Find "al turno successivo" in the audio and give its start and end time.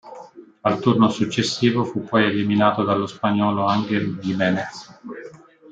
0.63-1.83